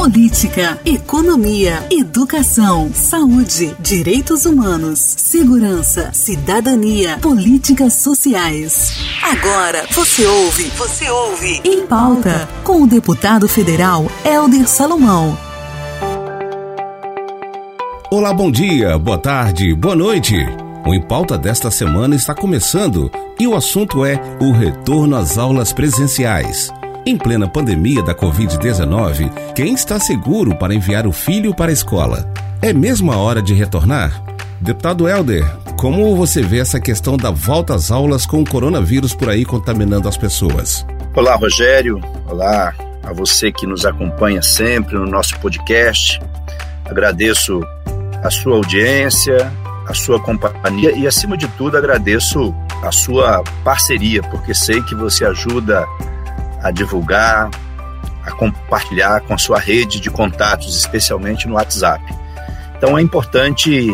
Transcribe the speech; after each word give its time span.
política, 0.00 0.80
economia, 0.82 1.86
educação, 1.90 2.90
saúde, 2.94 3.76
direitos 3.78 4.46
humanos, 4.46 4.98
segurança, 4.98 6.10
cidadania, 6.14 7.18
políticas 7.18 7.96
sociais. 7.96 8.96
Agora 9.22 9.84
você 9.90 10.24
ouve, 10.24 10.64
você 10.70 11.10
ouve 11.10 11.60
em 11.62 11.86
pauta 11.86 12.48
com 12.64 12.82
o 12.82 12.86
deputado 12.86 13.46
federal 13.46 14.10
Helder 14.24 14.66
Salomão. 14.66 15.36
Olá, 18.10 18.32
bom 18.32 18.50
dia, 18.50 18.98
boa 18.98 19.18
tarde, 19.18 19.74
boa 19.74 19.94
noite. 19.94 20.34
O 20.86 20.94
Em 20.94 21.02
Pauta 21.02 21.36
desta 21.36 21.70
semana 21.70 22.16
está 22.16 22.34
começando 22.34 23.10
e 23.38 23.46
o 23.46 23.54
assunto 23.54 24.02
é 24.06 24.18
o 24.40 24.50
retorno 24.50 25.14
às 25.14 25.36
aulas 25.36 25.74
presenciais. 25.74 26.72
Em 27.06 27.16
plena 27.16 27.48
pandemia 27.48 28.02
da 28.02 28.14
Covid-19, 28.14 29.54
quem 29.54 29.72
está 29.72 29.98
seguro 29.98 30.54
para 30.56 30.74
enviar 30.74 31.06
o 31.06 31.12
filho 31.12 31.54
para 31.54 31.70
a 31.70 31.72
escola? 31.72 32.30
É 32.60 32.74
mesmo 32.74 33.10
a 33.10 33.16
hora 33.16 33.40
de 33.40 33.54
retornar? 33.54 34.22
Deputado 34.60 35.08
Helder, 35.08 35.50
como 35.78 36.14
você 36.14 36.42
vê 36.42 36.58
essa 36.58 36.78
questão 36.78 37.16
da 37.16 37.30
volta 37.30 37.74
às 37.74 37.90
aulas 37.90 38.26
com 38.26 38.42
o 38.42 38.48
coronavírus 38.48 39.14
por 39.14 39.30
aí 39.30 39.46
contaminando 39.46 40.10
as 40.10 40.18
pessoas? 40.18 40.86
Olá, 41.16 41.34
Rogério. 41.36 41.98
Olá 42.28 42.74
a 43.02 43.14
você 43.14 43.50
que 43.50 43.66
nos 43.66 43.86
acompanha 43.86 44.42
sempre 44.42 44.94
no 44.96 45.06
nosso 45.06 45.40
podcast. 45.40 46.20
Agradeço 46.84 47.62
a 48.22 48.30
sua 48.30 48.56
audiência, 48.56 49.50
a 49.88 49.94
sua 49.94 50.20
companhia 50.20 50.92
e, 50.92 51.06
acima 51.06 51.34
de 51.38 51.48
tudo, 51.48 51.78
agradeço 51.78 52.54
a 52.82 52.92
sua 52.92 53.42
parceria, 53.64 54.22
porque 54.24 54.52
sei 54.52 54.82
que 54.82 54.94
você 54.94 55.24
ajuda 55.24 55.86
a 56.62 56.70
divulgar, 56.70 57.50
a 58.24 58.30
compartilhar 58.32 59.20
com 59.22 59.34
a 59.34 59.38
sua 59.38 59.58
rede 59.58 60.00
de 60.00 60.10
contatos, 60.10 60.76
especialmente 60.76 61.48
no 61.48 61.54
WhatsApp. 61.54 62.02
Então 62.76 62.96
é 62.96 63.02
importante 63.02 63.88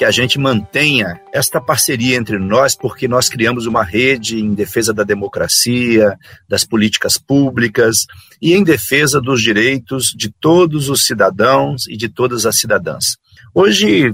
que 0.00 0.04
a 0.06 0.10
gente 0.10 0.38
mantenha 0.38 1.20
esta 1.30 1.60
parceria 1.60 2.16
entre 2.16 2.38
nós, 2.38 2.74
porque 2.74 3.06
nós 3.06 3.28
criamos 3.28 3.66
uma 3.66 3.84
rede 3.84 4.40
em 4.40 4.54
defesa 4.54 4.94
da 4.94 5.04
democracia, 5.04 6.16
das 6.48 6.64
políticas 6.64 7.18
públicas 7.18 8.06
e 8.40 8.54
em 8.54 8.64
defesa 8.64 9.20
dos 9.20 9.42
direitos 9.42 10.14
de 10.16 10.30
todos 10.30 10.88
os 10.88 11.04
cidadãos 11.04 11.86
e 11.86 11.98
de 11.98 12.08
todas 12.08 12.46
as 12.46 12.56
cidadãs. 12.56 13.18
Hoje 13.54 14.10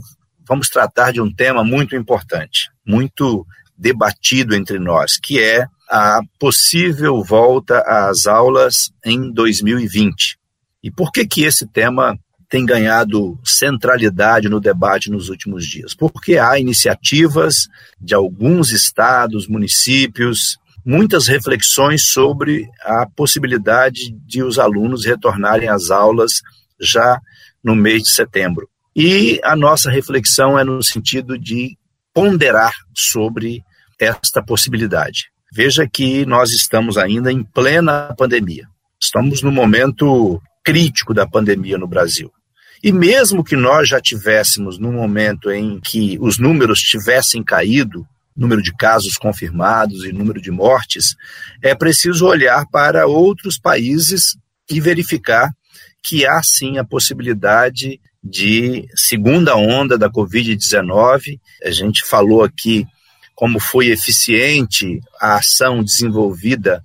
vamos 0.49 0.69
tratar 0.69 1.13
de 1.13 1.21
um 1.21 1.33
tema 1.33 1.63
muito 1.63 1.95
importante, 1.95 2.69
muito 2.85 3.47
debatido 3.79 4.57
entre 4.57 4.81
nós, 4.81 5.19
que 5.23 5.41
é 5.41 5.67
a 5.89 6.21
possível 6.39 7.23
volta 7.23 7.81
às 7.81 8.27
aulas 8.27 8.91
em 9.05 9.33
2020. 9.33 10.39
E 10.83 10.91
por 10.91 11.11
que 11.11 11.27
que 11.27 11.45
esse 11.45 11.67
tema 11.67 12.19
tem 12.49 12.65
ganhado 12.65 13.39
centralidade 13.45 14.49
no 14.49 14.61
debate 14.61 15.11
nos 15.11 15.29
últimos 15.29 15.67
dias? 15.67 15.95
Porque 15.95 16.39
há 16.39 16.59
iniciativas 16.59 17.69
de 18.01 18.15
alguns 18.15 18.71
estados, 18.71 19.49
municípios, 19.49 20.57
muitas 20.85 21.27
reflexões 21.27 22.07
sobre 22.07 22.69
a 22.83 23.07
possibilidade 23.17 24.13
de 24.25 24.43
os 24.43 24.59
alunos 24.59 25.05
retornarem 25.05 25.69
às 25.69 25.91
aulas 25.91 26.41
já 26.81 27.21
no 27.63 27.75
mês 27.75 28.05
de 28.05 28.11
setembro. 28.11 28.69
E 28.95 29.41
a 29.43 29.57
nossa 29.57 29.91
reflexão 29.91 30.59
é 30.59 30.65
no 30.65 30.83
sentido 30.83 31.37
de 31.37 31.77
ponderar 32.15 32.73
sobre 32.95 33.63
esta 34.01 34.43
possibilidade. 34.43 35.31
Veja 35.57 35.89
que 35.91 36.27
nós 36.27 36.51
estamos 36.51 36.99
ainda 36.99 37.33
em 37.33 37.43
plena 37.43 38.15
pandemia. 38.19 38.69
Estamos 39.01 39.41
no 39.41 39.51
momento 39.51 40.39
crítico 40.63 41.15
da 41.15 41.27
pandemia 41.27 41.79
no 41.79 41.87
Brasil. 41.87 42.31
E 42.85 42.93
mesmo 42.93 43.43
que 43.43 43.57
nós 43.57 43.89
já 43.89 43.99
tivéssemos 43.99 44.79
no 44.79 44.93
momento 44.93 45.51
em 45.51 45.81
que 45.81 46.19
os 46.21 46.37
números 46.37 46.81
tivessem 46.81 47.43
caído, 47.43 48.07
número 48.37 48.61
de 48.61 48.71
casos 48.77 49.15
confirmados 49.15 50.05
e 50.05 50.13
número 50.13 50.43
de 50.43 50.51
mortes, 50.51 51.17
é 51.63 51.75
preciso 51.75 52.27
olhar 52.27 52.67
para 52.71 53.07
outros 53.07 53.59
países 53.59 54.37
e 54.71 54.79
verificar 54.79 55.51
que 56.03 56.27
há 56.27 56.43
sim 56.43 56.77
a 56.77 56.85
possibilidade 56.85 57.99
de 58.23 58.87
segunda 58.95 59.57
onda 59.57 59.97
da 59.97 60.11
Covid-19. 60.11 61.41
A 61.65 61.71
gente 61.71 62.05
falou 62.05 62.45
aqui 62.45 62.87
como 63.37 63.61
foi 63.61 63.89
eficiente 63.89 65.01
a 65.21 65.37
ação 65.37 65.85
desenvolvida 65.85 66.83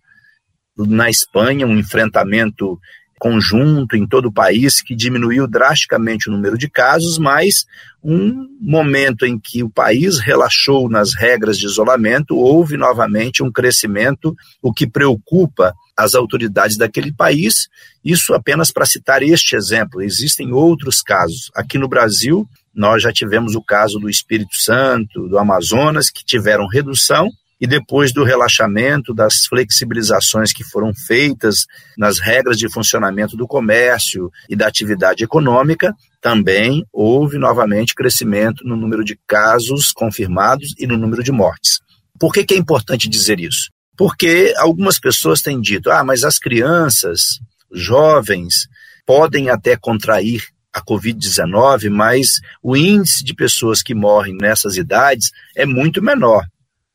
na 0.78 1.10
Espanha, 1.10 1.66
um 1.66 1.80
enfrentamento 1.80 2.78
conjunto 3.18 3.96
em 3.96 4.08
todo 4.08 4.26
o 4.26 4.34
país 4.34 4.82
que 4.82 4.96
diminuiu 4.96 5.48
drasticamente 5.48 6.28
o 6.28 6.32
número 6.32 6.58
de 6.58 6.68
casos, 6.68 7.20
mas 7.20 7.66
um 8.04 8.48
momento 8.60 9.28
em 9.28 9.40
que 9.40 9.64
o 9.64 9.70
país 9.70 10.20
relaxou 10.20 10.90
nas 10.90 11.14
regras 11.14 11.58
de 11.58 11.68
isolamento, 11.68 12.36
houve 12.36 12.78
novamente 12.78 13.44
um 13.44 13.52
crescimento, 13.52 14.36
o 14.60 14.74
que 14.74 14.88
preocupa 14.88 15.72
as 15.96 16.16
autoridades 16.16 16.78
daquele 16.78 17.14
país. 17.14 17.70
Isso 18.04 18.34
apenas 18.34 18.72
para 18.72 18.88
citar 18.88 19.22
este 19.22 19.56
exemplo. 19.56 20.02
Existem 20.02 20.52
outros 20.52 21.04
casos. 21.04 21.52
Aqui 21.56 21.78
no 21.78 21.88
Brasil, 21.88 22.50
nós 22.74 23.04
já 23.04 23.12
tivemos 23.12 23.56
o 23.56 23.62
caso 23.62 24.00
do 24.00 24.10
Espírito 24.10 24.56
Santo, 24.56 25.28
do 25.28 25.38
Amazonas, 25.38 26.10
que 26.10 26.24
tiveram 26.24 26.68
redução 26.68 27.30
e 27.62 27.68
depois 27.68 28.12
do 28.12 28.24
relaxamento, 28.24 29.14
das 29.14 29.46
flexibilizações 29.46 30.52
que 30.52 30.64
foram 30.64 30.92
feitas 30.96 31.68
nas 31.96 32.18
regras 32.18 32.58
de 32.58 32.68
funcionamento 32.68 33.38
do 33.38 33.48
comércio 33.48 34.32
e 34.50 34.56
da 34.56 34.66
atividade 34.66 35.24
econômica, 35.24 35.94
também 36.20 36.84
houve 36.92 37.38
novamente 37.38 37.94
crescimento 37.94 38.64
no 38.66 38.76
número 38.76 39.04
de 39.04 39.16
casos 39.28 39.92
confirmados 39.92 40.74
e 40.80 40.88
no 40.88 40.98
número 40.98 41.24
de 41.24 41.32
mortes. 41.32 41.80
Por 42.20 42.34
que, 42.34 42.44
que 42.44 42.56
é 42.56 42.58
importante 42.58 43.08
dizer 43.08 43.40
isso? 43.40 43.70
Porque 43.96 44.56
algumas 44.58 45.00
pessoas 45.00 45.42
têm 45.44 45.62
dito, 45.62 45.92
ah, 45.92 46.04
mas 46.04 46.24
as 46.24 46.40
crianças, 46.40 47.40
jovens, 47.72 48.68
podem 49.06 49.50
até 49.52 49.78
contrair 49.78 50.42
a 50.74 50.82
Covid-19, 50.82 51.90
mas 51.90 52.40
o 52.62 52.76
índice 52.76 53.24
de 53.24 53.34
pessoas 53.34 53.82
que 53.82 53.94
morrem 53.94 54.36
nessas 54.36 54.78
idades 54.78 55.32
é 55.56 55.66
muito 55.66 56.02
menor. 56.02 56.46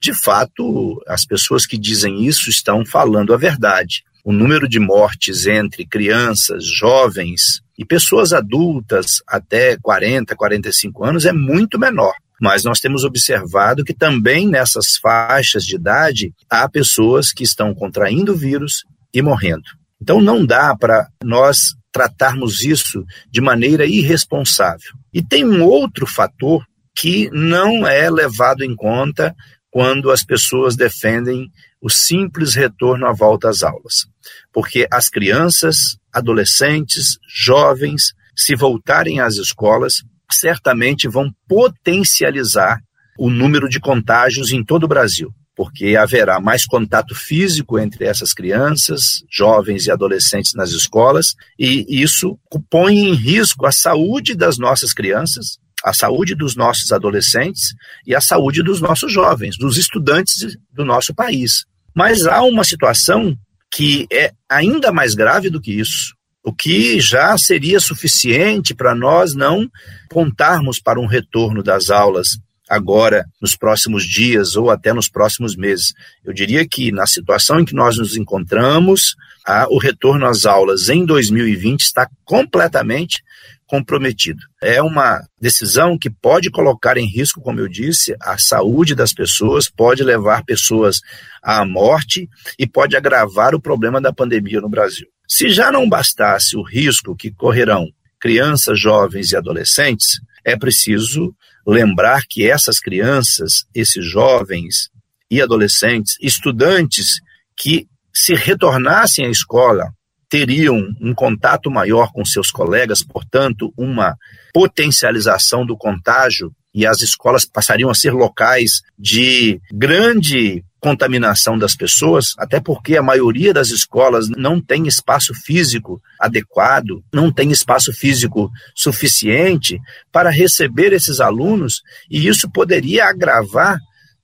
De 0.01 0.13
fato, 0.13 1.03
as 1.07 1.25
pessoas 1.25 1.67
que 1.67 1.79
dizem 1.79 2.25
isso 2.25 2.49
estão 2.49 2.85
falando 2.85 3.33
a 3.35 3.37
verdade. 3.37 4.03
O 4.25 4.33
número 4.33 4.69
de 4.69 4.79
mortes 4.79 5.47
entre 5.47 5.87
crianças, 5.87 6.67
jovens 6.67 7.61
e 7.79 7.85
pessoas 7.85 8.33
adultas 8.33 9.23
até 9.27 9.77
40, 9.81 10.35
45 10.35 11.05
anos 11.05 11.25
é 11.25 11.33
muito 11.33 11.79
menor. 11.79 12.15
Mas 12.41 12.65
nós 12.65 12.81
temos 12.81 13.05
observado 13.05 13.85
que 13.85 13.95
também 13.95 14.47
nessas 14.47 14.97
faixas 14.97 15.65
de 15.65 15.77
idade 15.77 16.35
há 16.51 16.69
pessoas 16.69 17.33
que 17.33 17.45
estão 17.45 17.75
contraindo 17.75 18.33
o 18.33 18.37
vírus 18.37 18.85
e 19.13 19.23
morrendo. 19.23 19.65
Então 20.01 20.21
não 20.21 20.45
dá 20.45 20.77
para 20.77 21.09
nós 21.25 21.75
tratarmos 21.97 22.62
isso 22.62 23.07
de 23.31 23.41
maneira 23.41 23.87
irresponsável. 23.87 24.93
E 25.15 25.23
tem 25.23 25.47
um 25.47 25.65
outro 25.65 26.07
fator 26.07 26.62
que 26.95 27.31
não 27.31 27.87
é 27.87 28.11
levado 28.11 28.62
em 28.62 28.77
conta 28.77 29.34
quando 29.71 30.11
as 30.11 30.23
pessoas 30.23 30.77
defendem 30.77 31.51
o 31.81 31.89
simples 31.89 32.55
retorno 32.55 33.07
à 33.07 33.15
volta 33.15 33.49
às 33.49 33.62
aulas. 33.62 34.07
Porque 34.53 34.87
as 34.93 35.09
crianças, 35.09 35.97
adolescentes, 36.12 37.19
jovens, 37.27 38.13
se 38.37 38.55
voltarem 38.55 39.19
às 39.19 39.37
escolas, 39.37 40.03
certamente 40.31 41.09
vão 41.09 41.33
potencializar 41.49 42.78
o 43.19 43.31
número 43.31 43.71
de 43.71 43.81
contágios 43.81 44.53
em 44.53 44.63
todo 44.63 44.84
o 44.84 44.89
Brasil 44.89 45.33
porque 45.56 45.97
haverá 45.97 46.39
mais 46.39 46.67
contato 46.67 47.15
físico 47.15 47.78
entre 47.78 48.05
essas 48.05 48.34
crianças, 48.34 49.25
jovens 49.31 49.87
e 49.87 49.91
adolescentes 49.91 50.53
nas 50.55 50.71
escolas, 50.71 51.34
e 51.59 51.87
isso 51.89 52.39
põe 52.71 52.98
em 52.98 53.15
risco 53.15 53.65
a 53.65 53.72
saúde 53.72 54.34
das 54.34 54.59
nossas 54.59 54.92
crianças, 54.92 55.59
a 55.83 55.95
saúde 55.95 56.34
dos 56.34 56.54
nossos 56.54 56.92
adolescentes 56.92 57.75
e 58.07 58.15
a 58.15 58.21
saúde 58.21 58.63
dos 58.63 58.83
nossos 58.83 59.10
jovens, 59.10 59.57
dos 59.57 59.78
estudantes 59.78 60.59
do 60.71 60.84
nosso 60.84 61.15
país. 61.15 61.65
Mas 61.95 62.27
há 62.27 62.42
uma 62.42 62.63
situação 62.63 63.34
que 63.72 64.07
é 64.13 64.33
ainda 64.51 64.92
mais 64.92 65.15
grave 65.15 65.48
do 65.48 65.60
que 65.60 65.72
isso, 65.72 66.15
o 66.45 66.53
que 66.53 67.01
já 67.01 67.36
seria 67.39 67.81
suficiente 67.81 68.75
para 68.75 68.95
nós 68.95 69.34
não 69.34 69.66
contarmos 70.10 70.78
para 70.78 71.01
um 71.01 71.07
retorno 71.07 71.63
das 71.63 71.89
aulas 71.89 72.39
agora, 72.68 73.24
nos 73.41 73.57
próximos 73.57 74.04
dias 74.04 74.57
ou 74.57 74.71
até 74.71 74.92
nos 74.92 75.09
próximos 75.09 75.57
meses. 75.57 75.92
Eu 76.24 76.33
diria 76.33 76.66
que, 76.66 76.91
na 76.91 77.07
situação 77.07 77.60
em 77.60 77.65
que 77.65 77.74
nós 77.74 77.97
nos 77.97 78.16
encontramos, 78.16 79.15
a, 79.47 79.66
o 79.68 79.78
retorno 79.78 80.27
às 80.27 80.45
aulas 80.45 80.89
em 80.89 81.04
2020 81.04 81.80
está 81.80 82.09
completamente 82.24 83.22
comprometido. 83.66 84.41
É 84.63 84.80
uma 84.80 85.21
decisão 85.41 85.98
que 85.98 86.09
pode 86.09 86.51
colocar 86.51 86.97
em 86.97 87.07
risco, 87.07 87.41
como 87.41 87.60
eu 87.60 87.68
disse, 87.68 88.15
a 88.21 88.39
saúde 88.39 88.95
das 88.95 89.12
pessoas, 89.12 89.69
pode 89.69 90.03
levar 90.03 90.45
pessoas 90.45 91.01
à 91.42 91.65
morte 91.65 92.28
e 92.59 92.66
pode 92.66 92.97
agravar 92.97 93.54
o 93.54 93.60
problema 93.60 94.01
da 94.01 94.12
pandemia 94.12 94.60
no 94.60 94.69
Brasil. 94.69 95.07
Se 95.28 95.51
já 95.51 95.72
não 95.72 95.89
bastasse 95.89 96.57
o 96.57 96.62
risco 96.62 97.16
que 97.16 97.33
correrão 97.33 97.89
crianças, 98.21 98.80
jovens 98.80 99.33
e 99.33 99.36
adolescentes, 99.36 100.21
é 100.47 100.57
preciso 100.57 101.34
lembrar 101.66 102.22
que 102.28 102.48
essas 102.48 102.78
crianças, 102.78 103.66
esses 103.75 104.09
jovens 104.09 104.89
e 105.28 105.43
adolescentes, 105.43 106.16
estudantes 106.22 107.21
que 107.57 107.89
se 108.15 108.33
retornassem 108.33 109.27
à 109.27 109.28
escola 109.28 109.93
teriam 110.28 110.77
um 111.01 111.13
contato 111.13 111.69
maior 111.69 112.13
com 112.13 112.25
seus 112.25 112.51
colegas, 112.51 113.03
portanto, 113.03 113.72
uma 113.77 114.16
potencialização 114.54 115.66
do 115.66 115.77
contágio 115.77 116.53
e 116.72 116.87
as 116.87 117.01
escolas 117.01 117.45
passariam 117.45 117.91
a 117.91 117.95
ser 117.95 118.13
locais 118.13 118.83
de 118.97 119.60
grande 119.72 120.65
contaminação 120.81 121.59
das 121.59 121.75
pessoas, 121.75 122.34
até 122.39 122.61
porque 122.61 122.97
a 122.97 123.03
maioria 123.03 123.53
das 123.53 123.71
escolas 123.71 124.28
não 124.28 124.61
tem 124.61 124.87
espaço 124.87 125.33
físico 125.34 126.01
adequado, 126.21 127.03
não 127.13 127.33
tem 127.33 127.51
espaço 127.51 127.93
físico 127.93 128.51
suficiente 128.75 129.81
para 130.13 130.31
receber 130.31 130.93
esses 130.93 131.21
alunos, 131.21 131.83
e 132.11 132.28
isso 132.28 132.51
poderia 132.51 133.07
agravar 133.07 133.78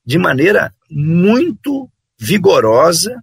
de 0.05 0.19
maneira 0.19 0.73
muito 0.91 1.89
vigorosa 2.19 3.17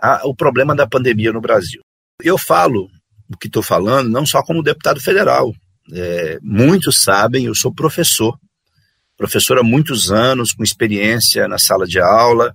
a, 0.00 0.26
o 0.26 0.34
problema 0.34 0.74
da 0.74 0.86
pandemia 0.86 1.32
no 1.32 1.40
Brasil. 1.40 1.80
Eu 2.22 2.38
falo 2.38 2.88
o 3.28 3.36
que 3.36 3.48
estou 3.48 3.62
falando 3.62 4.08
não 4.08 4.24
só 4.24 4.42
como 4.42 4.62
deputado 4.62 5.00
federal. 5.00 5.52
É, 5.92 6.38
muitos 6.42 7.02
sabem, 7.02 7.46
eu 7.46 7.54
sou 7.54 7.72
professor, 7.72 8.36
professor 9.16 9.58
há 9.58 9.62
muitos 9.62 10.10
anos, 10.10 10.52
com 10.52 10.62
experiência 10.62 11.48
na 11.48 11.58
sala 11.58 11.86
de 11.86 11.98
aula. 11.98 12.54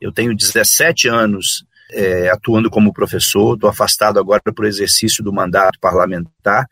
Eu 0.00 0.12
tenho 0.12 0.36
17 0.36 1.08
anos 1.08 1.64
é, 1.92 2.30
atuando 2.30 2.70
como 2.70 2.92
professor, 2.92 3.54
estou 3.54 3.68
afastado 3.68 4.18
agora 4.18 4.40
por 4.54 4.64
exercício 4.64 5.22
do 5.22 5.32
mandato 5.32 5.78
parlamentar, 5.80 6.66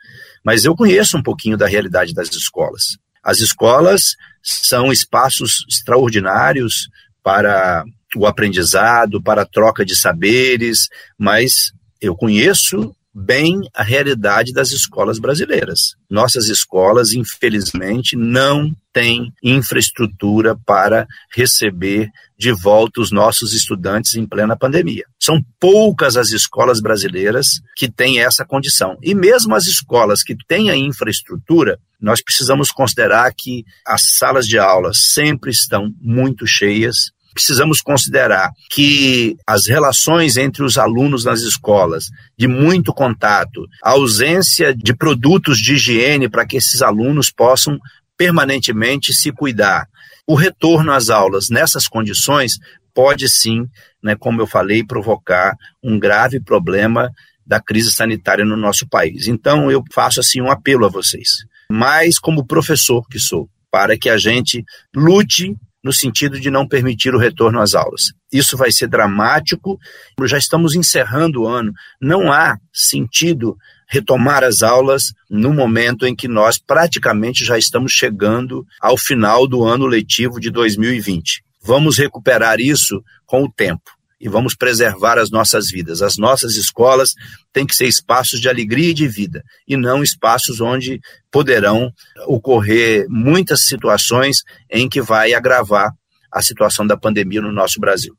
mas 0.45 0.65
eu 0.65 0.75
conheço 0.75 1.17
um 1.17 1.23
pouquinho 1.23 1.57
da 1.57 1.67
realidade 1.67 2.15
das 2.15 2.29
escolas. 2.31 2.97
As 3.23 3.41
escolas 3.41 4.17
são 4.43 4.91
espaços 4.91 5.65
extraordinários 5.69 6.89
para 7.23 7.85
o 8.17 8.27
aprendizado, 8.27 9.23
para 9.23 9.43
a 9.43 9.47
troca 9.47 9.85
de 9.85 9.95
saberes, 9.95 10.89
mas 11.19 11.73
eu 12.01 12.17
conheço 12.17 12.95
bem 13.12 13.61
a 13.75 13.83
realidade 13.83 14.53
das 14.53 14.71
escolas 14.71 15.19
brasileiras. 15.19 15.95
Nossas 16.09 16.49
escolas, 16.49 17.12
infelizmente, 17.12 18.17
não 18.17 18.75
têm 18.93 19.33
infraestrutura 19.43 20.57
para 20.67 21.07
receber 21.35 22.09
de 22.39 22.53
volta 22.53 23.01
os 23.01 23.11
nossos 23.11 23.53
estudantes 23.53 24.15
em 24.15 24.27
plena 24.27 24.57
pandemia. 24.57 25.05
São 25.19 25.45
poucas 25.59 26.17
as 26.17 26.31
escolas 26.31 26.81
brasileiras 26.81 27.61
que 27.77 27.91
têm 27.91 28.21
essa 28.21 28.45
condição. 28.45 28.97
E 29.03 29.15
mesmo 29.15 29.55
as 29.55 29.67
escolas 29.67 30.23
que 30.23 30.37
têm 30.49 30.71
a 30.71 30.77
infraestrutura, 30.77 31.79
nós 32.01 32.23
precisamos 32.23 32.71
considerar 32.71 33.33
que 33.37 33.65
as 33.87 34.17
salas 34.17 34.47
de 34.47 34.59
aula 34.59 34.91
sempre 34.95 35.51
estão 35.51 35.93
muito 36.01 36.47
cheias, 36.47 37.13
precisamos 37.41 37.81
considerar 37.81 38.53
que 38.71 39.35
as 39.47 39.67
relações 39.67 40.37
entre 40.37 40.63
os 40.63 40.77
alunos 40.77 41.25
nas 41.25 41.41
escolas, 41.41 42.05
de 42.39 42.47
muito 42.47 42.93
contato, 42.93 43.67
a 43.83 43.93
ausência 43.93 44.75
de 44.75 44.95
produtos 44.95 45.59
de 45.59 45.75
higiene 45.75 46.29
para 46.29 46.47
que 46.47 46.59
esses 46.59 46.83
alunos 46.83 47.31
possam 47.31 47.79
permanentemente 48.15 49.15
se 49.15 49.33
cuidar. 49.33 49.87
O 50.27 50.35
retorno 50.35 50.93
às 50.93 51.09
aulas 51.09 51.49
nessas 51.49 51.89
condições 51.89 52.59
pode 52.95 53.27
sim, 53.31 53.65
né, 54.03 54.15
como 54.15 54.43
eu 54.43 54.47
falei, 54.47 54.85
provocar 54.85 55.57
um 55.83 55.99
grave 55.99 56.41
problema 56.41 57.11
da 57.47 57.59
crise 57.59 57.91
sanitária 57.91 58.45
no 58.45 58.57
nosso 58.57 58.87
país. 58.87 59.29
Então 59.29 59.71
eu 59.71 59.83
faço 59.91 60.21
assim 60.21 60.43
um 60.43 60.51
apelo 60.51 60.85
a 60.85 60.91
vocês, 60.91 61.39
mais 61.73 62.19
como 62.19 62.47
professor 62.47 63.09
que 63.09 63.19
sou, 63.19 63.49
para 63.71 63.97
que 63.97 64.11
a 64.11 64.19
gente 64.19 64.63
lute 64.95 65.57
no 65.82 65.93
sentido 65.93 66.38
de 66.38 66.50
não 66.50 66.67
permitir 66.67 67.15
o 67.15 67.19
retorno 67.19 67.61
às 67.61 67.75
aulas. 67.75 68.12
Isso 68.32 68.56
vai 68.56 68.71
ser 68.71 68.88
dramático, 68.88 69.79
já 70.25 70.38
estamos 70.38 70.75
encerrando 70.75 71.43
o 71.43 71.49
ano, 71.49 71.73
não 72.00 72.32
há 72.32 72.59
sentido 72.73 73.56
retomar 73.88 74.44
as 74.44 74.62
aulas 74.62 75.12
no 75.29 75.53
momento 75.53 76.06
em 76.06 76.15
que 76.15 76.29
nós 76.29 76.59
praticamente 76.59 77.44
já 77.44 77.59
estamos 77.59 77.93
chegando 77.93 78.65
ao 78.81 78.97
final 78.97 79.49
do 79.49 79.65
ano 79.65 79.87
letivo 79.87 80.38
de 80.38 80.50
2020. 80.50 81.43
Vamos 81.62 81.99
recuperar 81.99 82.61
isso 82.61 83.03
com 83.27 83.43
o 83.43 83.50
tempo 83.50 84.00
e 84.20 84.28
vamos 84.28 84.55
preservar 84.55 85.19
as 85.19 85.31
nossas 85.31 85.70
vidas. 85.70 86.02
As 86.02 86.19
nossas 86.19 86.56
escolas 86.56 87.14
têm 87.52 87.67
que 87.67 87.75
ser 87.75 87.87
espaços 87.87 88.40
de 88.40 88.49
alegria 88.49 88.90
e 88.90 88.94
de 88.94 89.08
vida, 89.08 89.43
e 89.67 89.76
não 89.76 90.02
espaços 90.02 90.61
onde 90.61 91.00
poderão 91.31 91.90
ocorrer 92.26 93.06
muitas 93.08 93.62
situações 93.62 94.43
em 94.70 94.88
que 94.88 95.00
vai 95.00 95.32
agravar 95.32 95.90
a 96.31 96.43
situação 96.43 96.87
da 96.87 96.96
pandemia 96.96 97.40
no 97.40 97.50
nosso 97.50 97.81
Brasil. 97.81 98.14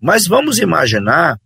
Mas 0.00 0.26
vamos 0.26 0.58
imaginar 0.58 1.38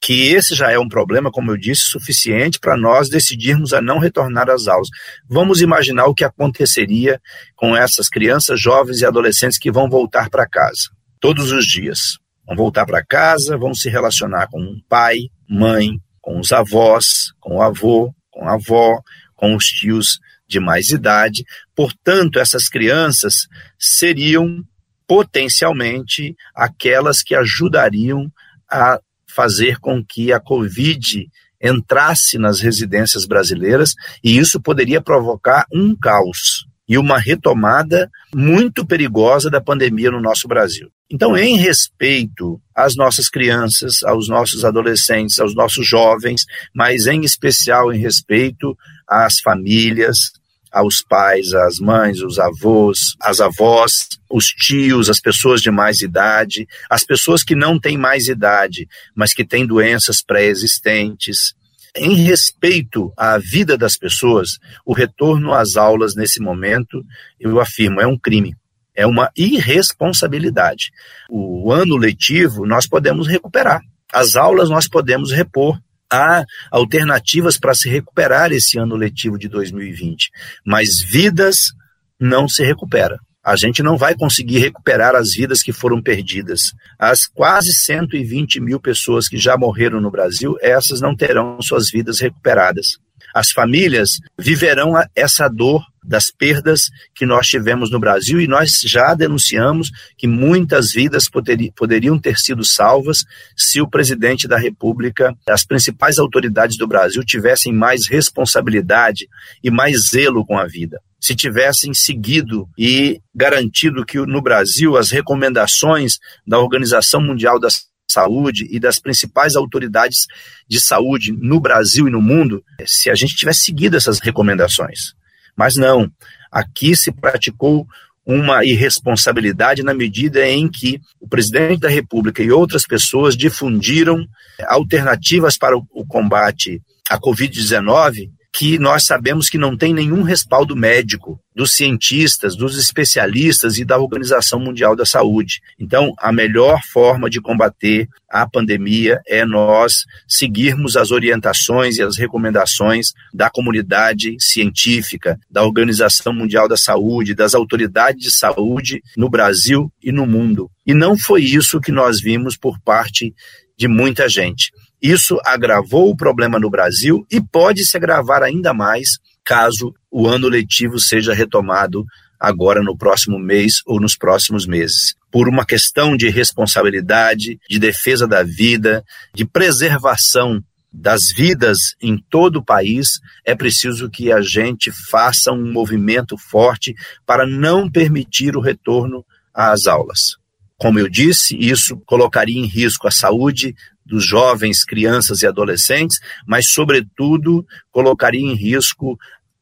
que 0.00 0.28
esse 0.28 0.54
já 0.54 0.70
é 0.70 0.78
um 0.78 0.88
problema, 0.88 1.30
como 1.30 1.50
eu 1.50 1.56
disse, 1.56 1.82
suficiente 1.82 2.58
para 2.60 2.76
nós 2.76 3.08
decidirmos 3.08 3.72
a 3.72 3.82
não 3.82 3.98
retornar 3.98 4.48
às 4.48 4.68
aulas. 4.68 4.88
Vamos 5.28 5.60
imaginar 5.60 6.06
o 6.06 6.14
que 6.14 6.24
aconteceria 6.24 7.20
com 7.56 7.76
essas 7.76 8.08
crianças, 8.08 8.60
jovens 8.60 9.00
e 9.00 9.06
adolescentes 9.06 9.58
que 9.58 9.72
vão 9.72 9.88
voltar 9.88 10.30
para 10.30 10.48
casa 10.48 10.90
todos 11.20 11.50
os 11.50 11.66
dias. 11.66 12.18
Vão 12.48 12.56
voltar 12.56 12.86
para 12.86 13.04
casa, 13.04 13.58
vão 13.58 13.74
se 13.74 13.90
relacionar 13.90 14.48
com 14.48 14.58
o 14.58 14.82
pai, 14.88 15.18
mãe, 15.46 16.00
com 16.20 16.40
os 16.40 16.50
avós, 16.50 17.32
com 17.38 17.56
o 17.56 17.62
avô, 17.62 18.12
com 18.30 18.48
a 18.48 18.54
avó, 18.54 19.02
com 19.36 19.54
os 19.54 19.66
tios 19.66 20.18
de 20.48 20.58
mais 20.58 20.88
idade. 20.88 21.44
Portanto, 21.76 22.38
essas 22.38 22.66
crianças 22.68 23.46
seriam 23.78 24.64
potencialmente 25.06 26.34
aquelas 26.54 27.22
que 27.22 27.34
ajudariam 27.34 28.32
a 28.70 28.98
fazer 29.26 29.78
com 29.78 30.02
que 30.02 30.32
a 30.32 30.40
Covid 30.40 31.28
entrasse 31.62 32.38
nas 32.38 32.60
residências 32.60 33.26
brasileiras 33.26 33.92
e 34.22 34.38
isso 34.38 34.60
poderia 34.60 35.02
provocar 35.02 35.66
um 35.72 35.94
caos 35.94 36.67
e 36.88 36.96
uma 36.96 37.18
retomada 37.18 38.10
muito 38.34 38.86
perigosa 38.86 39.50
da 39.50 39.60
pandemia 39.60 40.10
no 40.10 40.20
nosso 40.20 40.48
Brasil. 40.48 40.90
Então, 41.10 41.36
em 41.36 41.56
respeito 41.56 42.60
às 42.74 42.96
nossas 42.96 43.28
crianças, 43.28 44.02
aos 44.04 44.28
nossos 44.28 44.64
adolescentes, 44.64 45.38
aos 45.38 45.54
nossos 45.54 45.86
jovens, 45.86 46.44
mas 46.74 47.06
em 47.06 47.22
especial 47.22 47.92
em 47.92 47.98
respeito 47.98 48.76
às 49.06 49.40
famílias, 49.40 50.32
aos 50.70 51.02
pais, 51.02 51.54
às 51.54 51.78
mães, 51.78 52.20
os 52.20 52.38
avós, 52.38 53.14
as 53.20 53.40
avós, 53.40 54.06
os 54.30 54.46
tios, 54.46 55.08
as 55.08 55.20
pessoas 55.20 55.62
de 55.62 55.70
mais 55.70 56.00
idade, 56.00 56.66
as 56.90 57.04
pessoas 57.04 57.42
que 57.42 57.54
não 57.54 57.80
têm 57.80 57.96
mais 57.96 58.28
idade, 58.28 58.86
mas 59.14 59.32
que 59.32 59.44
têm 59.44 59.66
doenças 59.66 60.22
pré-existentes, 60.22 61.54
em 61.98 62.14
respeito 62.14 63.12
à 63.16 63.38
vida 63.38 63.76
das 63.76 63.96
pessoas, 63.96 64.58
o 64.84 64.92
retorno 64.92 65.52
às 65.52 65.76
aulas 65.76 66.14
nesse 66.14 66.40
momento, 66.40 67.04
eu 67.38 67.60
afirmo, 67.60 68.00
é 68.00 68.06
um 68.06 68.18
crime. 68.18 68.54
É 68.94 69.06
uma 69.06 69.30
irresponsabilidade. 69.36 70.90
O 71.30 71.70
ano 71.72 71.96
letivo 71.96 72.66
nós 72.66 72.86
podemos 72.86 73.28
recuperar. 73.28 73.80
As 74.12 74.34
aulas 74.34 74.68
nós 74.68 74.88
podemos 74.88 75.30
repor. 75.30 75.78
Há 76.10 76.42
alternativas 76.70 77.58
para 77.58 77.74
se 77.74 77.88
recuperar 77.88 78.50
esse 78.50 78.78
ano 78.78 78.96
letivo 78.96 79.38
de 79.38 79.46
2020, 79.46 80.30
mas 80.64 81.02
vidas 81.02 81.72
não 82.18 82.48
se 82.48 82.64
recupera 82.64 83.18
a 83.48 83.56
gente 83.56 83.82
não 83.82 83.96
vai 83.96 84.14
conseguir 84.14 84.58
recuperar 84.58 85.14
as 85.14 85.32
vidas 85.32 85.62
que 85.62 85.72
foram 85.72 86.02
perdidas. 86.02 86.74
As 86.98 87.26
quase 87.26 87.72
120 87.72 88.60
mil 88.60 88.78
pessoas 88.78 89.26
que 89.26 89.38
já 89.38 89.56
morreram 89.56 90.02
no 90.02 90.10
Brasil, 90.10 90.58
essas 90.60 91.00
não 91.00 91.16
terão 91.16 91.56
suas 91.62 91.90
vidas 91.90 92.20
recuperadas. 92.20 92.98
As 93.34 93.50
famílias 93.50 94.20
viverão 94.38 94.92
essa 95.16 95.48
dor 95.48 95.82
das 96.08 96.30
perdas 96.30 96.88
que 97.14 97.26
nós 97.26 97.46
tivemos 97.46 97.90
no 97.90 98.00
Brasil 98.00 98.40
e 98.40 98.48
nós 98.48 98.80
já 98.84 99.14
denunciamos 99.14 99.90
que 100.16 100.26
muitas 100.26 100.90
vidas 100.90 101.28
poderiam 101.76 102.18
ter 102.18 102.38
sido 102.38 102.64
salvas 102.64 103.24
se 103.54 103.80
o 103.80 103.88
presidente 103.88 104.48
da 104.48 104.58
República, 104.58 105.36
as 105.46 105.64
principais 105.64 106.18
autoridades 106.18 106.78
do 106.78 106.88
Brasil 106.88 107.22
tivessem 107.22 107.72
mais 107.72 108.08
responsabilidade 108.08 109.28
e 109.62 109.70
mais 109.70 110.08
zelo 110.10 110.44
com 110.46 110.58
a 110.58 110.66
vida 110.66 110.98
se 111.20 111.34
tivessem 111.34 111.92
seguido 111.92 112.68
e 112.78 113.20
garantido 113.34 114.06
que 114.06 114.18
no 114.18 114.40
Brasil 114.40 114.96
as 114.96 115.10
recomendações 115.10 116.18
da 116.46 116.60
Organização 116.60 117.20
Mundial 117.20 117.58
da 117.58 117.68
Saúde 118.08 118.66
e 118.70 118.78
das 118.78 119.00
principais 119.00 119.56
autoridades 119.56 120.26
de 120.68 120.80
saúde 120.80 121.32
no 121.32 121.60
Brasil 121.60 122.06
e 122.06 122.10
no 122.10 122.22
mundo, 122.22 122.62
se 122.86 123.10
a 123.10 123.16
gente 123.16 123.34
tivesse 123.34 123.62
seguido 123.62 123.96
essas 123.96 124.20
recomendações. 124.20 125.12
Mas 125.58 125.74
não, 125.74 126.08
aqui 126.52 126.94
se 126.94 127.10
praticou 127.10 127.84
uma 128.24 128.64
irresponsabilidade 128.64 129.82
na 129.82 129.92
medida 129.92 130.46
em 130.46 130.68
que 130.68 131.00
o 131.20 131.26
presidente 131.26 131.80
da 131.80 131.88
República 131.88 132.42
e 132.42 132.52
outras 132.52 132.86
pessoas 132.86 133.36
difundiram 133.36 134.24
alternativas 134.66 135.58
para 135.58 135.76
o 135.76 136.06
combate 136.06 136.80
à 137.10 137.18
Covid-19 137.18 138.30
que 138.58 138.76
nós 138.76 139.04
sabemos 139.04 139.48
que 139.48 139.56
não 139.56 139.76
tem 139.76 139.94
nenhum 139.94 140.22
respaldo 140.22 140.74
médico 140.74 141.38
dos 141.54 141.70
cientistas, 141.76 142.56
dos 142.56 142.76
especialistas 142.76 143.78
e 143.78 143.84
da 143.84 143.96
Organização 143.96 144.58
Mundial 144.58 144.96
da 144.96 145.06
Saúde. 145.06 145.60
Então, 145.78 146.12
a 146.18 146.32
melhor 146.32 146.80
forma 146.92 147.30
de 147.30 147.40
combater 147.40 148.08
a 148.28 148.48
pandemia 148.48 149.20
é 149.28 149.44
nós 149.44 150.06
seguirmos 150.26 150.96
as 150.96 151.12
orientações 151.12 151.98
e 151.98 152.02
as 152.02 152.16
recomendações 152.16 153.12
da 153.32 153.48
comunidade 153.48 154.34
científica, 154.40 155.38
da 155.48 155.62
Organização 155.62 156.32
Mundial 156.32 156.66
da 156.66 156.76
Saúde, 156.76 157.36
das 157.36 157.54
autoridades 157.54 158.20
de 158.20 158.30
saúde 158.32 159.00
no 159.16 159.30
Brasil 159.30 159.88
e 160.02 160.10
no 160.10 160.26
mundo. 160.26 160.68
E 160.84 160.92
não 160.92 161.16
foi 161.16 161.44
isso 161.44 161.80
que 161.80 161.92
nós 161.92 162.20
vimos 162.20 162.56
por 162.56 162.76
parte 162.80 163.32
de 163.78 163.86
muita 163.86 164.28
gente. 164.28 164.72
Isso 165.00 165.38
agravou 165.44 166.10
o 166.10 166.16
problema 166.16 166.58
no 166.58 166.70
Brasil 166.70 167.26
e 167.30 167.40
pode 167.40 167.84
se 167.84 167.96
agravar 167.96 168.42
ainda 168.42 168.74
mais 168.74 169.18
caso 169.44 169.94
o 170.10 170.26
ano 170.26 170.48
letivo 170.48 170.98
seja 171.00 171.32
retomado 171.32 172.04
agora 172.38 172.82
no 172.82 172.96
próximo 172.96 173.38
mês 173.38 173.80
ou 173.86 174.00
nos 174.00 174.16
próximos 174.16 174.66
meses. 174.66 175.14
Por 175.30 175.48
uma 175.48 175.64
questão 175.64 176.16
de 176.16 176.28
responsabilidade, 176.28 177.58
de 177.68 177.78
defesa 177.78 178.26
da 178.26 178.42
vida, 178.42 179.04
de 179.34 179.44
preservação 179.44 180.62
das 180.92 181.30
vidas 181.34 181.94
em 182.00 182.18
todo 182.30 182.56
o 182.56 182.64
país, 182.64 183.20
é 183.44 183.54
preciso 183.54 184.10
que 184.10 184.32
a 184.32 184.40
gente 184.40 184.90
faça 185.10 185.52
um 185.52 185.72
movimento 185.72 186.36
forte 186.36 186.94
para 187.26 187.46
não 187.46 187.90
permitir 187.90 188.56
o 188.56 188.60
retorno 188.60 189.24
às 189.54 189.86
aulas. 189.86 190.36
Como 190.76 190.98
eu 190.98 191.08
disse, 191.08 191.56
isso 191.58 191.96
colocaria 192.06 192.58
em 192.58 192.66
risco 192.66 193.08
a 193.08 193.10
saúde 193.10 193.74
dos 194.08 194.24
jovens, 194.24 194.84
crianças 194.84 195.42
e 195.42 195.46
adolescentes, 195.46 196.18
mas, 196.46 196.70
sobretudo, 196.70 197.64
colocaria 197.92 198.40
em 198.40 198.54
risco 198.54 199.18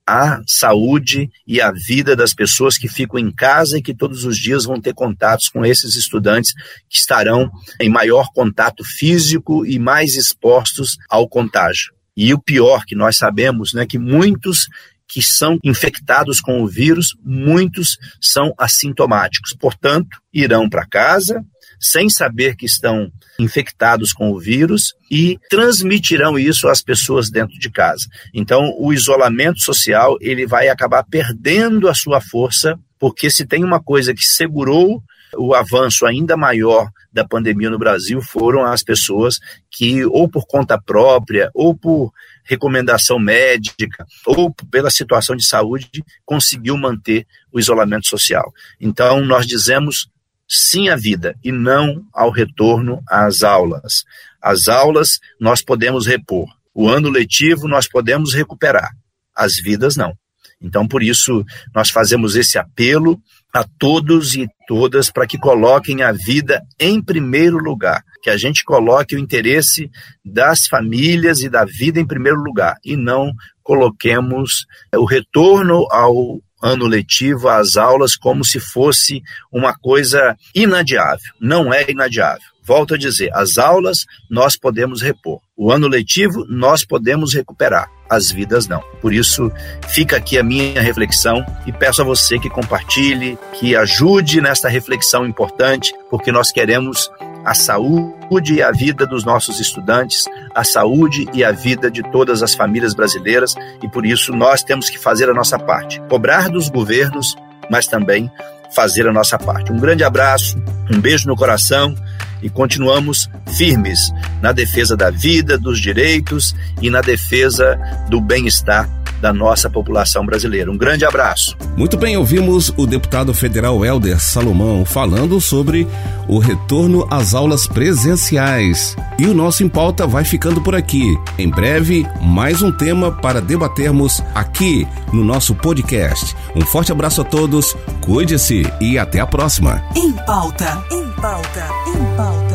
a 0.07 0.41
saúde 0.47 1.29
e 1.45 1.61
a 1.61 1.73
vida 1.73 2.15
das 2.15 2.33
pessoas 2.33 2.79
que 2.79 2.89
ficam 2.89 3.19
em 3.19 3.31
casa 3.31 3.77
e 3.77 3.83
que 3.83 3.93
todos 3.93 4.25
os 4.25 4.39
dias 4.39 4.65
vão 4.65 4.81
ter 4.81 4.95
contatos 4.95 5.49
com 5.49 5.67
esses 5.67 5.97
estudantes 5.97 6.55
que 6.89 6.97
estarão 6.97 7.51
em 7.81 7.89
maior 7.89 8.29
contato 8.33 8.85
físico 8.85 9.67
e 9.67 9.81
mais 9.81 10.15
expostos 10.15 10.97
ao 11.11 11.29
contágio. 11.29 11.93
E 12.17 12.33
o 12.33 12.41
pior 12.41 12.85
que 12.87 12.95
nós 12.95 13.17
sabemos, 13.17 13.75
né, 13.75 13.85
que 13.85 13.99
muitos 13.99 14.69
que 15.09 15.23
são 15.23 15.59
infectados 15.63 16.41
com 16.41 16.63
o 16.63 16.67
vírus, 16.67 17.17
muitos 17.23 17.97
são 18.21 18.53
assintomáticos. 18.59 19.55
Portanto, 19.59 20.19
irão 20.33 20.69
para 20.69 20.87
casa 20.87 21.45
sem 21.79 22.09
saber 22.09 22.57
que 22.57 22.67
estão 22.67 23.11
infectados 23.39 24.13
com 24.13 24.31
o 24.31 24.39
vírus 24.39 24.95
e 25.11 25.39
transmitirão 25.51 26.39
isso 26.39 26.69
às 26.69 26.81
pessoas 26.81 27.31
dentro 27.31 27.59
de 27.59 27.71
casa. 27.71 28.07
Então, 28.33 28.73
o 28.79 28.93
isolamento 28.93 29.61
social, 29.61 30.17
ele 30.21 30.47
vai 30.47 30.69
acabar 30.69 31.05
perdendo 31.05 31.89
a 31.89 31.95
sua 31.95 32.21
força, 32.21 32.79
porque 32.99 33.31
se 33.31 33.47
tem 33.47 33.63
uma 33.63 33.83
coisa 33.83 34.15
que 34.15 34.25
segurou 34.25 35.03
o 35.37 35.55
avanço 35.55 36.07
ainda 36.07 36.37
maior 36.37 36.89
da 37.13 37.27
pandemia 37.27 37.69
no 37.71 37.79
Brasil 37.79 38.21
foram 38.23 38.65
as 38.65 38.83
pessoas 38.83 39.39
que, 39.71 40.05
ou 40.07 40.29
por 40.29 40.47
conta 40.47 40.81
própria, 40.81 41.51
ou 41.55 41.77
por 41.77 42.13
recomendação 42.47 43.19
médica 43.19 44.07
ou 44.25 44.55
pela 44.71 44.91
situação 44.91 45.37
de 45.37 45.45
saúde, 45.45 46.05
conseguiu 46.25 46.77
manter 46.77 47.27
o 47.53 47.59
isolamento 47.59 48.07
social. 48.07 48.53
Então, 48.81 49.25
nós 49.25 49.47
dizemos 49.47 50.09
sim 50.49 50.89
à 50.89 50.97
vida 50.97 51.35
e 51.43 51.51
não 51.51 52.05
ao 52.13 52.31
retorno 52.31 53.03
às 53.09 53.43
aulas. 53.43 54.05
As 54.41 54.69
aulas 54.69 55.19
nós 55.41 55.61
podemos 55.61 56.07
repor, 56.07 56.47
o 56.73 56.89
ano 56.89 57.11
letivo 57.11 57.67
nós 57.67 57.89
podemos 57.89 58.33
recuperar, 58.33 58.91
as 59.35 59.57
vidas 59.57 59.97
não. 59.97 60.17
Então, 60.61 60.87
por 60.87 61.03
isso, 61.03 61.45
nós 61.75 61.91
fazemos 61.91 62.35
esse 62.37 62.59
apelo 62.59 63.21
a 63.57 63.65
todos 63.79 64.35
e 64.35 64.47
todas 64.67 65.11
para 65.11 65.27
que 65.27 65.39
coloquem 65.39 66.03
a 66.03 66.13
vida 66.13 66.63
em 66.79 67.03
primeiro 67.03 67.57
lugar, 67.57 68.03
que 68.23 68.31
a 68.31 68.37
gente 68.37 68.63
coloque 68.63 69.17
o 69.17 69.19
interesse 69.19 69.91
das 70.25 70.67
famílias 70.67 71.41
e 71.41 71.49
da 71.49 71.65
vida 71.65 71.99
em 71.99 72.07
primeiro 72.07 72.39
lugar 72.39 72.77
e 72.85 72.97
não 72.97 73.33
coloquemos 73.63 74.67
o 74.95 75.05
retorno 75.05 75.87
ao 75.91 76.41
ano 76.63 76.87
letivo, 76.87 77.49
às 77.49 77.77
aulas, 77.77 78.17
como 78.17 78.45
se 78.45 78.59
fosse 78.59 79.23
uma 79.53 79.75
coisa 79.75 80.37
inadiável. 80.55 81.33
Não 81.41 81.73
é 81.73 81.91
inadiável. 81.91 82.43
Volto 82.63 82.95
a 82.95 82.99
dizer, 82.99 83.31
as 83.33 83.59
aulas 83.59 84.05
nós 84.29 84.57
podemos 84.57 85.01
repor. 85.01 85.41
O 85.57 85.71
ano 85.71 85.87
letivo 85.87 86.45
nós 86.49 86.85
podemos 86.85 87.33
recuperar, 87.33 87.89
as 88.09 88.31
vidas 88.31 88.69
não. 88.69 88.81
Por 89.01 89.13
isso, 89.13 89.51
fica 89.89 90.17
aqui 90.17 90.39
a 90.39 90.43
minha 90.43 90.81
reflexão 90.81 91.45
e 91.67 91.73
peço 91.73 92.03
a 92.03 92.05
você 92.05 92.39
que 92.39 92.49
compartilhe, 92.49 93.39
que 93.55 93.75
ajude 93.77 94.41
nesta 94.41 94.69
reflexão 94.69 95.27
importante, 95.27 95.95
porque 96.11 96.31
nós 96.31 96.51
queremos 96.53 97.11
a 97.45 97.55
saúde 97.55 98.55
e 98.55 98.63
a 98.63 98.73
vida 98.73 99.07
dos 99.07 99.25
nossos 99.25 99.61
estudantes, 99.61 100.25
a 100.55 100.65
saúde 100.65 101.29
e 101.33 101.45
a 101.45 101.53
vida 101.53 101.89
de 101.89 102.03
todas 102.11 102.43
as 102.43 102.55
famílias 102.55 102.93
brasileiras, 102.93 103.55
e 103.83 103.89
por 103.89 104.05
isso 104.05 104.33
nós 104.33 104.65
temos 104.65 104.91
que 104.91 104.99
fazer 104.99 105.31
a 105.31 105.35
nossa 105.35 105.57
parte, 105.57 106.01
cobrar 106.09 106.49
dos 106.49 106.69
governos, 106.69 107.37
mas 107.71 107.87
também 107.87 108.31
fazer 108.75 109.07
a 109.07 109.13
nossa 109.13 109.39
parte. 109.39 109.73
Um 109.73 109.79
grande 109.79 110.03
abraço, 110.03 110.57
um 110.91 111.01
beijo 111.01 111.29
no 111.29 111.37
coração 111.37 111.95
e 112.43 112.51
continuamos 112.51 113.29
firmes 113.57 114.13
na 114.41 114.53
defesa 114.53 114.97
da 114.97 115.11
vida, 115.11 115.59
dos 115.59 115.81
direitos 115.81 116.55
e 116.81 116.91
na 116.91 117.01
defesa 117.01 117.79
do 118.09 118.21
bem-estar 118.21 118.89
da 119.21 119.33
nossa 119.33 119.69
população 119.71 120.25
brasileira. 120.25 120.71
Um 120.71 120.77
grande 120.77 121.05
abraço. 121.05 121.57
Muito 121.77 121.97
bem, 121.97 122.17
ouvimos 122.17 122.73
o 122.77 122.87
deputado 122.87 123.33
federal 123.33 123.85
Helder 123.85 124.21
Salomão 124.21 124.85
falando 124.85 125.41
sobre 125.41 125.87
o 126.29 126.39
retorno 126.39 127.07
às 127.11 127.35
aulas 127.35 127.67
presenciais. 127.67 128.97
E 129.19 129.27
o 129.27 129.35
nosso 129.35 129.63
Em 129.65 129.69
Pauta 129.69 130.07
vai 130.07 130.25
ficando 130.25 130.61
por 130.61 130.75
aqui. 130.75 131.17
Em 131.39 131.49
breve, 131.49 132.07
mais 132.21 132.63
um 132.63 132.71
tema 132.71 133.11
para 133.11 133.41
debatermos 133.41 134.23
aqui 134.35 134.87
no 135.13 135.25
nosso 135.25 135.55
podcast. 135.55 136.35
Um 136.55 136.63
forte 136.63 136.93
abraço 136.93 137.21
a 137.21 137.25
todos, 137.25 137.75
cuide-se 138.01 138.63
e 138.81 138.99
até 138.99 139.21
a 139.21 139.27
próxima. 139.27 139.83
Em 139.95 140.13
Pauta, 140.13 140.85
em 140.93 141.06
Pauta, 141.21 141.69
em 141.87 142.17
Pauta. 142.17 142.46